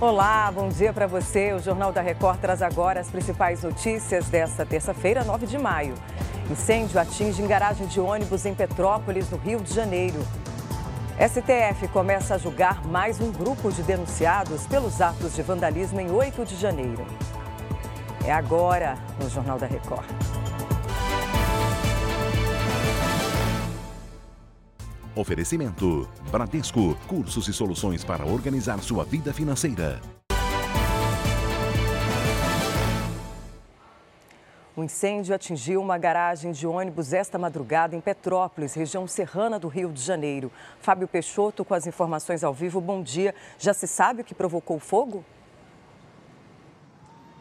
[0.00, 1.52] Olá, bom dia para você.
[1.52, 5.92] O Jornal da Record traz agora as principais notícias desta terça-feira, 9 de maio.
[6.50, 10.18] Incêndio atinge em garagem de ônibus em Petrópolis, no Rio de Janeiro.
[11.18, 16.46] STF começa a julgar mais um grupo de denunciados pelos atos de vandalismo em 8
[16.46, 17.06] de janeiro.
[18.24, 20.06] É agora no Jornal da Record.
[25.14, 30.00] Oferecimento: Bradesco, cursos e soluções para organizar sua vida financeira.
[34.76, 39.92] O incêndio atingiu uma garagem de ônibus esta madrugada em Petrópolis, região serrana do Rio
[39.92, 40.50] de Janeiro.
[40.80, 42.80] Fábio Peixoto com as informações ao vivo.
[42.80, 43.34] Bom dia.
[43.58, 45.24] Já se sabe o que provocou o fogo?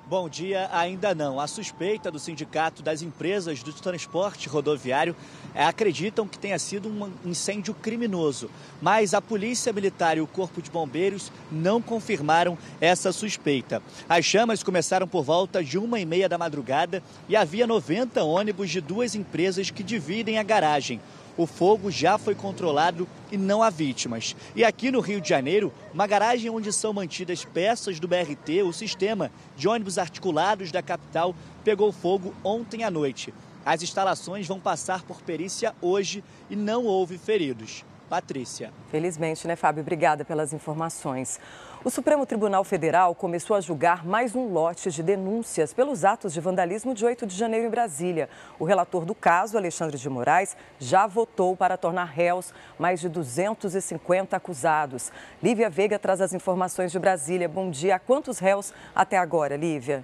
[0.09, 1.39] Bom dia, ainda não.
[1.39, 5.15] A suspeita do Sindicato das Empresas do Transporte Rodoviário
[5.53, 8.49] é, acreditam que tenha sido um incêndio criminoso,
[8.81, 13.83] mas a Polícia Militar e o Corpo de Bombeiros não confirmaram essa suspeita.
[14.09, 18.71] As chamas começaram por volta de uma e meia da madrugada e havia 90 ônibus
[18.71, 20.99] de duas empresas que dividem a garagem
[21.39, 24.35] o fogo já foi controlado e não há vítimas.
[24.53, 28.73] E aqui no Rio de Janeiro, uma garagem onde são mantidas peças do BRT, o
[28.73, 33.33] sistema de ônibus articulados da capital, pegou fogo ontem à noite.
[33.65, 37.85] As instalações vão passar por perícia hoje e não houve feridos.
[38.09, 38.73] Patrícia.
[38.89, 39.81] Felizmente, né, Fábio?
[39.81, 41.39] Obrigada pelas informações.
[41.85, 46.41] O Supremo Tribunal Federal começou a julgar mais um lote de denúncias pelos atos de
[46.41, 48.27] vandalismo de 8 de janeiro em Brasília.
[48.57, 54.35] O relator do caso, Alexandre de Moraes, já votou para tornar réus mais de 250
[54.35, 55.11] acusados.
[55.41, 57.47] Lívia Veiga traz as informações de Brasília.
[57.47, 57.99] Bom dia.
[57.99, 60.03] Quantos réus até agora, Lívia?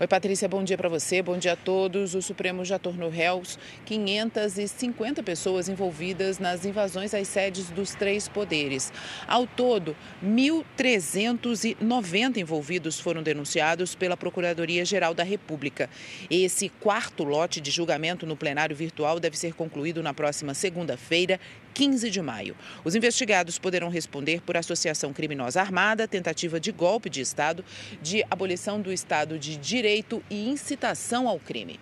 [0.00, 2.14] Oi, Patrícia, bom dia para você, bom dia a todos.
[2.14, 8.90] O Supremo já tornou réus 550 pessoas envolvidas nas invasões às sedes dos três poderes.
[9.28, 15.90] Ao todo, 1.390 envolvidos foram denunciados pela Procuradoria-Geral da República.
[16.30, 21.38] Esse quarto lote de julgamento no plenário virtual deve ser concluído na próxima segunda-feira,
[21.74, 22.56] 15 de maio.
[22.84, 27.64] Os investigados poderão responder por associação criminosa armada, tentativa de golpe de Estado,
[28.02, 31.78] de abolição do Estado de Direito e incitação ao crime.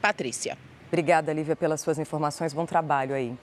[0.00, 0.56] Patrícia.
[0.92, 2.52] Obrigada, Lívia, pelas suas informações.
[2.52, 3.34] Bom trabalho aí.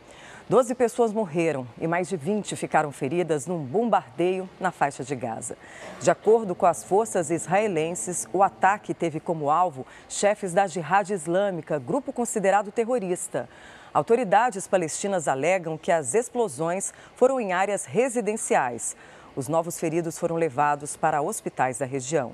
[0.48, 5.58] Doze pessoas morreram e mais de 20 ficaram feridas num bombardeio na faixa de Gaza.
[6.00, 11.80] De acordo com as forças israelenses, o ataque teve como alvo chefes da Jihad Islâmica,
[11.80, 13.50] grupo considerado terrorista.
[13.92, 18.96] Autoridades palestinas alegam que as explosões foram em áreas residenciais.
[19.36, 22.32] Os novos feridos foram levados para hospitais da região.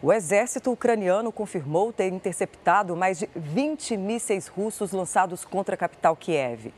[0.00, 6.14] O exército ucraniano confirmou ter interceptado mais de 20 mísseis russos lançados contra a capital
[6.14, 6.72] Kiev.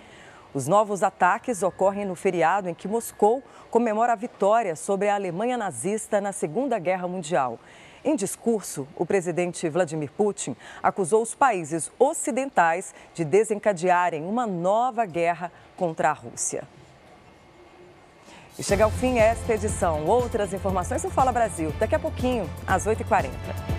[0.55, 5.59] Os novos ataques ocorrem no feriado em que Moscou comemora a vitória sobre a Alemanha
[5.59, 7.59] nazista na Segunda Guerra Mundial.
[8.03, 15.53] Em discurso, o presidente Vladimir Putin acusou os países ocidentais de desencadearem uma nova guerra
[15.77, 16.67] contra a Rússia.
[18.61, 20.05] E chega ao fim esta edição.
[20.05, 23.70] Outras informações no Fala Brasil, daqui a pouquinho, às 8h40.